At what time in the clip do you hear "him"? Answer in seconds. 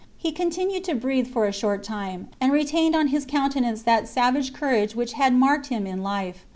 5.67-5.85